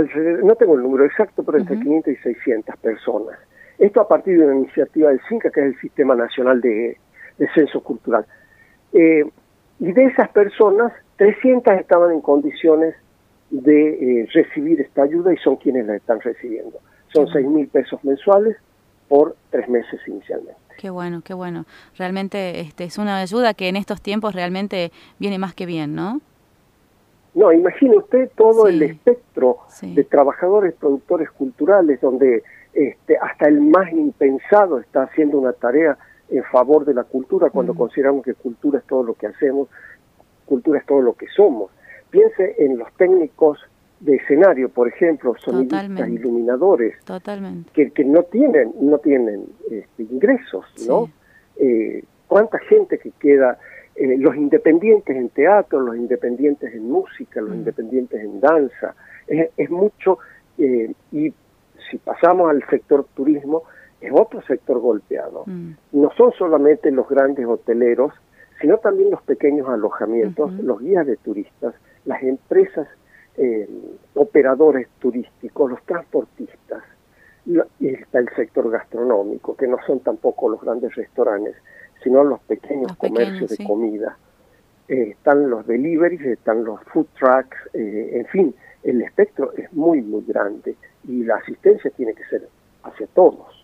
no 0.42 0.54
tengo 0.54 0.74
el 0.74 0.82
número 0.82 1.04
exacto, 1.04 1.42
pero 1.42 1.58
entre 1.58 1.78
500 1.78 2.12
y 2.12 2.16
600 2.16 2.76
personas. 2.76 3.38
Esto 3.78 4.00
a 4.00 4.08
partir 4.08 4.38
de 4.38 4.46
una 4.46 4.56
iniciativa 4.56 5.10
del 5.10 5.20
CINCA, 5.28 5.50
que 5.50 5.60
es 5.60 5.66
el 5.66 5.80
Sistema 5.80 6.14
Nacional 6.14 6.60
de, 6.60 6.96
Censo 7.54 7.82
Cultural. 7.82 8.24
Eh, 8.92 9.24
y 9.78 9.92
de 9.92 10.04
esas 10.04 10.28
personas, 10.30 10.92
300 11.20 11.74
estaban 11.74 12.12
en 12.12 12.22
condiciones 12.22 12.94
de 13.50 14.22
eh, 14.22 14.28
recibir 14.32 14.80
esta 14.80 15.02
ayuda 15.02 15.34
y 15.34 15.36
son 15.36 15.56
quienes 15.56 15.84
la 15.84 15.96
están 15.96 16.18
recibiendo. 16.18 16.78
Son 17.12 17.28
6 17.30 17.46
mil 17.46 17.68
pesos 17.68 18.02
mensuales 18.02 18.56
por 19.06 19.36
tres 19.50 19.68
meses 19.68 20.00
inicialmente. 20.06 20.58
Qué 20.78 20.88
bueno, 20.88 21.20
qué 21.22 21.34
bueno. 21.34 21.66
Realmente 21.98 22.60
este, 22.60 22.84
es 22.84 22.96
una 22.96 23.18
ayuda 23.18 23.52
que 23.52 23.68
en 23.68 23.76
estos 23.76 24.00
tiempos 24.00 24.34
realmente 24.34 24.92
viene 25.18 25.38
más 25.38 25.52
que 25.52 25.66
bien, 25.66 25.94
¿no? 25.94 26.22
No, 27.34 27.52
imagine 27.52 27.98
usted 27.98 28.30
todo 28.34 28.66
el 28.66 28.80
espectro 28.82 29.58
de 29.82 30.04
trabajadores, 30.04 30.72
productores 30.72 31.30
culturales, 31.32 32.00
donde 32.00 32.42
este, 32.72 33.18
hasta 33.18 33.46
el 33.46 33.60
más 33.60 33.92
impensado 33.92 34.78
está 34.78 35.02
haciendo 35.02 35.38
una 35.38 35.52
tarea 35.52 35.98
en 36.30 36.44
favor 36.44 36.86
de 36.86 36.94
la 36.94 37.04
cultura 37.04 37.50
cuando 37.50 37.74
consideramos 37.74 38.24
que 38.24 38.32
cultura 38.32 38.78
es 38.78 38.86
todo 38.86 39.02
lo 39.02 39.12
que 39.12 39.26
hacemos, 39.26 39.68
cultura 40.50 40.80
es 40.80 40.86
todo 40.86 41.00
lo 41.00 41.14
que 41.14 41.26
somos. 41.28 41.70
Piense 42.10 42.56
en 42.58 42.76
los 42.76 42.92
técnicos 42.94 43.58
de 44.00 44.16
escenario, 44.16 44.68
por 44.68 44.88
ejemplo, 44.88 45.36
sonidistas, 45.38 46.08
iluminadores, 46.08 46.96
Que, 47.72 47.90
que 47.90 48.04
no 48.04 48.22
tienen, 48.24 48.72
no 48.80 48.98
tienen 48.98 49.44
este, 49.70 50.02
ingresos, 50.02 50.64
¿no? 50.88 51.08
Eh, 51.56 52.02
¿Cuánta 52.26 52.58
gente 52.58 52.98
que 52.98 53.10
queda 53.12 53.58
eh, 53.94 54.16
los 54.18 54.34
independientes 54.34 55.14
en 55.14 55.28
teatro, 55.28 55.80
los 55.80 55.96
independientes 55.96 56.74
en 56.74 56.90
música, 56.90 57.40
los 57.40 57.50
mm. 57.50 57.58
independientes 57.58 58.20
en 58.20 58.40
danza, 58.40 58.94
es, 59.28 59.70
mucho, 59.70 60.18
eh, 60.58 60.92
y 61.12 61.32
si 61.88 61.98
pasamos 61.98 62.50
al 62.50 62.64
sector 62.68 63.06
turismo, 63.14 63.62
es 64.00 64.10
otro 64.12 64.42
sector 64.42 64.80
golpeado. 64.80 65.44
Mm. 65.46 65.72
No 65.92 66.10
son 66.16 66.32
solamente 66.32 66.90
los 66.90 67.08
grandes 67.08 67.46
hoteleros, 67.46 68.12
sino 68.60 68.78
también 68.78 69.10
los 69.10 69.22
pequeños 69.22 69.68
alojamientos, 69.68 70.52
los 70.54 70.80
guías 70.80 71.06
de 71.06 71.16
turistas, 71.16 71.74
las 72.04 72.22
empresas 72.22 72.88
eh, 73.36 73.68
operadores 74.14 74.88
turísticos, 74.98 75.70
los 75.70 75.82
transportistas, 75.84 76.82
y 77.46 77.88
está 77.88 78.18
el 78.18 78.28
sector 78.36 78.70
gastronómico, 78.70 79.56
que 79.56 79.66
no 79.66 79.78
son 79.86 80.00
tampoco 80.00 80.48
los 80.48 80.60
grandes 80.60 80.94
restaurantes, 80.94 81.56
sino 82.02 82.22
los 82.22 82.40
pequeños 82.40 82.94
comercios 82.96 83.50
de 83.50 83.64
comida. 83.64 84.18
Eh, 84.88 85.10
están 85.10 85.48
los 85.48 85.66
deliveries, 85.66 86.20
están 86.22 86.64
los 86.64 86.82
food 86.84 87.06
trucks, 87.18 87.56
eh, 87.72 88.10
en 88.12 88.26
fin, 88.26 88.54
el 88.82 89.02
espectro 89.02 89.52
es 89.54 89.72
muy, 89.72 90.02
muy 90.02 90.22
grande 90.26 90.76
y 91.08 91.24
la 91.24 91.36
asistencia 91.36 91.90
tiene 91.92 92.14
que 92.14 92.24
ser 92.24 92.48
hacia 92.82 93.06
todos. 93.08 93.59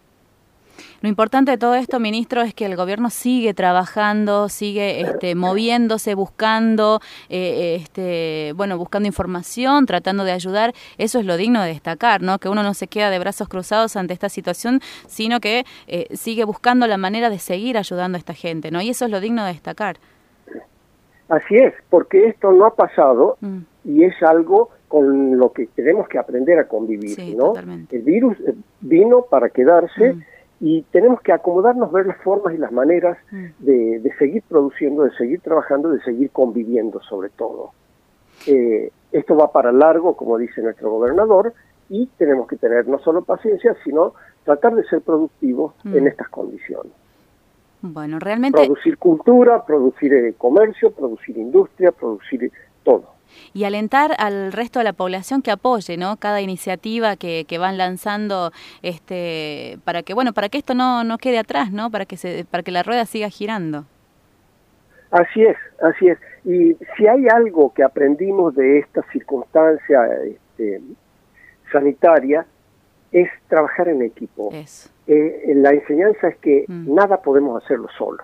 Lo 1.03 1.09
importante 1.09 1.51
de 1.51 1.59
todo 1.59 1.75
esto, 1.75 2.01
ministro, 2.01 2.43
es 2.43 2.55
que 2.55 2.65
el 2.65 2.77
gobierno 2.77 3.11
sigue 3.11 3.53
trabajando, 3.55 4.49
sigue 4.49 5.03
este, 5.03 5.35
moviéndose, 5.35 6.15
buscando, 6.15 7.01
eh, 7.29 7.77
este, 7.81 8.53
bueno, 8.57 8.79
buscando 8.79 9.07
información, 9.07 9.87
tratando 9.87 10.25
de 10.25 10.33
ayudar. 10.33 10.73
Eso 10.97 11.19
es 11.19 11.27
lo 11.27 11.37
digno 11.37 11.63
de 11.63 11.69
destacar, 11.69 12.23
¿no? 12.23 12.39
Que 12.39 12.49
uno 12.49 12.63
no 12.63 12.75
se 12.75 12.89
queda 12.89 13.11
de 13.11 13.19
brazos 13.19 13.49
cruzados 13.49 13.97
ante 13.97 14.15
esta 14.15 14.29
situación, 14.29 14.81
sino 15.07 15.41
que 15.41 15.65
eh, 15.87 16.07
sigue 16.15 16.45
buscando 16.45 16.87
la 16.87 16.97
manera 16.97 17.29
de 17.29 17.39
seguir 17.39 17.77
ayudando 17.77 18.17
a 18.17 18.19
esta 18.19 18.35
gente, 18.35 18.71
¿no? 18.71 18.81
Y 18.81 18.91
eso 18.91 19.05
es 19.05 19.11
lo 19.11 19.21
digno 19.21 19.45
de 19.45 19.53
destacar. 19.53 19.97
Así 21.29 21.57
es, 21.57 21.75
porque 21.91 22.29
esto 22.29 22.53
no 22.53 22.67
ha 22.67 22.75
pasado 22.75 23.37
mm. 23.41 23.59
y 23.85 24.05
es 24.05 24.15
algo 24.23 24.71
con 24.87 25.37
lo 25.37 25.53
que 25.53 25.67
tenemos 25.67 26.09
que 26.09 26.19
aprender 26.19 26.59
a 26.61 26.69
convivir, 26.69 27.19
¿no? 27.37 27.55
El 27.91 28.03
virus 28.03 28.39
eh, 28.41 28.55
vino 28.81 29.23
para 29.23 29.51
quedarse. 29.51 30.15
Mm 30.15 30.23
y 30.61 30.83
tenemos 30.91 31.21
que 31.21 31.33
acomodarnos, 31.33 31.93
ver 31.93 32.07
las 32.07 32.19
formas 32.23 32.55
y 32.55 32.59
las 32.59 32.73
maneras 32.73 33.19
mm. 33.31 33.47
de, 33.59 34.13
seguir 34.19 34.43
produciendo, 34.49 35.05
de 35.05 35.11
seguir 35.13 35.41
trabajando, 35.41 35.91
de 35.91 36.01
seguir 36.03 36.31
conviviendo 36.31 37.01
sobre 37.03 37.29
todo. 37.31 37.73
Eh, 38.47 38.91
esto 39.13 39.37
va 39.37 39.53
para 39.53 39.73
largo, 39.73 40.17
como 40.17 40.39
dice 40.39 40.63
nuestro 40.63 40.91
gobernador, 40.91 41.53
y 41.89 42.07
tenemos 42.19 42.49
que 42.49 42.57
tener 42.57 42.89
no 42.89 42.99
solo 42.99 43.23
paciencia, 43.23 43.77
sino 43.85 44.15
tratar 44.45 44.75
de 44.75 44.85
ser 44.85 45.03
productivos 45.03 45.75
en 45.85 46.05
mm. 46.05 46.07
estas 46.09 46.29
condiciones. 46.29 46.93
Bueno, 47.83 48.19
realmente... 48.19 48.59
Producir 48.59 48.97
cultura, 48.99 49.65
producir 49.65 50.13
eh, 50.15 50.35
comercio, 50.37 50.91
producir 50.91 51.37
industria, 51.37 51.93
producir 51.93 52.51
todo 52.83 53.16
y 53.55 53.65
alentar 53.65 54.13
al 54.19 54.53
resto 54.53 54.81
de 54.81 54.85
la 54.85 54.93
población 54.93 55.43
que 55.43 55.51
apoye 55.51 55.97
no 55.97 56.17
cada 56.17 56.41
iniciativa 56.41 57.17
que, 57.17 57.45
que 57.47 57.59
van 57.59 57.79
lanzando 57.79 58.53
este 58.83 59.79
para 59.85 60.03
que 60.03 60.15
bueno 60.15 60.33
para 60.33 60.49
que 60.49 60.59
esto 60.59 60.75
no, 60.75 61.05
no 61.05 61.19
quede 61.19 61.39
atrás 61.39 61.73
no 61.73 61.91
para 61.91 62.05
que 62.07 62.17
se 62.17 62.45
para 62.45 62.63
que 62.63 62.71
la 62.71 62.83
rueda 62.83 63.07
siga 63.07 63.29
girando. 63.29 63.85
Así 65.11 65.43
es 65.43 65.57
así 65.83 66.09
es. 66.09 66.19
Y 66.45 66.77
si 66.97 67.07
hay 67.07 67.27
algo 67.29 67.73
que 67.75 67.83
aprendimos 67.83 68.55
de 68.55 68.79
esta 68.79 69.03
circunstancia 69.13 70.01
este, 70.25 70.81
sanitaria 71.73 72.47
es 73.13 73.29
trabajar 73.49 73.89
en 73.89 74.03
equipo. 74.03 74.51
Eh, 75.07 75.53
la 75.55 75.71
enseñanza 75.71 76.29
es 76.29 76.37
que 76.39 76.65
mm. 76.67 76.95
nada 76.95 77.23
podemos 77.23 77.63
hacerlo 77.63 77.89
solo 77.97 78.23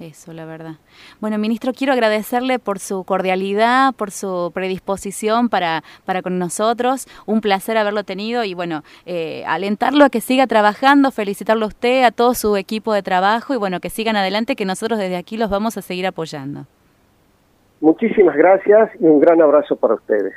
eso, 0.00 0.32
la 0.32 0.44
verdad. 0.44 0.74
Bueno, 1.20 1.38
ministro, 1.38 1.72
quiero 1.72 1.92
agradecerle 1.92 2.58
por 2.58 2.78
su 2.78 3.04
cordialidad, 3.04 3.94
por 3.94 4.10
su 4.10 4.50
predisposición 4.54 5.48
para, 5.48 5.82
para 6.04 6.22
con 6.22 6.38
nosotros. 6.38 7.06
Un 7.26 7.40
placer 7.40 7.76
haberlo 7.76 8.04
tenido 8.04 8.44
y, 8.44 8.54
bueno, 8.54 8.82
eh, 9.06 9.44
alentarlo 9.46 10.04
a 10.04 10.10
que 10.10 10.20
siga 10.20 10.46
trabajando, 10.46 11.10
felicitarlo 11.10 11.64
a 11.64 11.68
usted, 11.68 12.04
a 12.04 12.10
todo 12.10 12.34
su 12.34 12.56
equipo 12.56 12.92
de 12.92 13.02
trabajo 13.02 13.54
y, 13.54 13.56
bueno, 13.56 13.80
que 13.80 13.90
sigan 13.90 14.16
adelante, 14.16 14.56
que 14.56 14.64
nosotros 14.64 14.98
desde 14.98 15.16
aquí 15.16 15.36
los 15.36 15.50
vamos 15.50 15.76
a 15.76 15.82
seguir 15.82 16.06
apoyando. 16.06 16.66
Muchísimas 17.80 18.36
gracias 18.36 18.90
y 19.00 19.04
un 19.04 19.20
gran 19.20 19.40
abrazo 19.42 19.76
para 19.76 19.94
ustedes. 19.94 20.34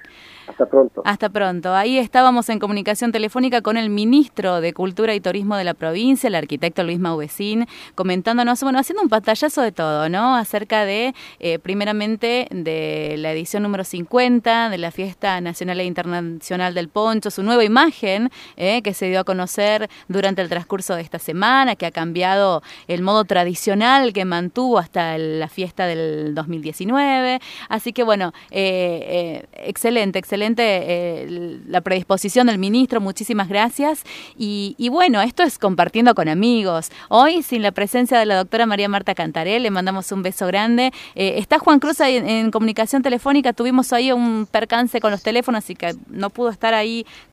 Hasta 0.49 0.65
pronto. 0.65 1.01
Hasta 1.05 1.29
pronto. 1.29 1.75
Ahí 1.75 1.99
estábamos 1.99 2.49
en 2.49 2.57
comunicación 2.57 3.11
telefónica 3.11 3.61
con 3.61 3.77
el 3.77 3.91
ministro 3.91 4.61
de 4.61 4.73
Cultura 4.73 5.13
y 5.13 5.19
Turismo 5.19 5.55
de 5.55 5.63
la 5.63 5.75
provincia, 5.75 6.27
el 6.27 6.33
arquitecto 6.33 6.83
Luis 6.83 6.97
Mauvecín, 6.97 7.67
comentándonos, 7.93 8.61
bueno, 8.63 8.79
haciendo 8.79 9.03
un 9.03 9.09
pantallazo 9.09 9.61
de 9.61 9.71
todo, 9.71 10.09
¿no? 10.09 10.35
Acerca 10.35 10.85
de, 10.85 11.13
eh, 11.39 11.59
primeramente, 11.59 12.47
de 12.49 13.15
la 13.19 13.31
edición 13.31 13.61
número 13.61 13.83
50 13.83 14.69
de 14.69 14.77
la 14.79 14.89
Fiesta 14.89 15.39
Nacional 15.39 15.79
e 15.81 15.85
Internacional 15.85 16.73
del 16.73 16.89
Poncho, 16.89 17.29
su 17.29 17.43
nueva 17.43 17.63
imagen 17.63 18.31
eh, 18.57 18.81
que 18.81 18.95
se 18.95 19.07
dio 19.07 19.19
a 19.19 19.23
conocer 19.23 19.87
durante 20.07 20.41
el 20.41 20.49
transcurso 20.49 20.95
de 20.95 21.03
esta 21.03 21.19
semana, 21.19 21.75
que 21.75 21.85
ha 21.85 21.91
cambiado 21.91 22.63
el 22.87 23.03
modo 23.03 23.23
tradicional 23.23 24.13
que 24.13 24.25
mantuvo 24.25 24.79
hasta 24.79 25.15
la 25.19 25.47
fiesta 25.47 25.85
del 25.85 26.33
2019. 26.33 27.39
Así 27.69 27.93
que, 27.93 28.01
bueno, 28.01 28.33
eh, 28.49 29.45
excelente, 29.53 30.17
excelente 30.17 30.38
excelente 30.39 30.63
eh, 30.63 31.59
la 31.67 31.81
predisposición 31.81 32.47
del 32.47 32.57
ministro, 32.57 33.01
muchísimas 33.01 33.49
gracias. 33.49 34.03
Y, 34.37 34.87
bueno, 34.89 35.21
esto 35.21 35.43
es 35.43 35.59
compartiendo 35.59 36.15
con 36.15 36.29
amigos. 36.29 36.91
Hoy, 37.09 37.43
sin 37.43 37.61
la 37.61 37.71
presencia 37.71 38.17
de 38.17 38.25
la 38.25 38.37
doctora 38.37 38.65
María 38.65 38.87
Marta 38.87 39.13
Cantaré, 39.15 39.59
le 39.59 39.69
mandamos 39.69 40.11
un 40.13 40.23
beso 40.23 40.47
grande. 40.47 40.93
Eh, 41.15 41.35
está 41.37 41.59
Juan 41.59 41.79
Cruz 41.79 41.99
ahí 41.99 42.15
en, 42.15 42.51
comunicación 42.51 43.01
telefónica, 43.01 43.51
tuvimos 43.51 43.91
ahí 43.91 44.11
un 44.13 44.47
percance 44.49 45.01
con 45.01 45.11
los 45.11 45.23
teléfonos, 45.23 45.63
así 45.65 45.75
que 45.75 45.93
no 46.07 46.29
pudo 46.29 46.49
estar 46.49 46.73
ahí 46.73 47.05